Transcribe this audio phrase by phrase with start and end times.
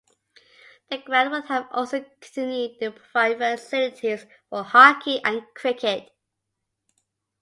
[0.89, 6.09] The ground would have also continued to provide facilities for hockey and cricket.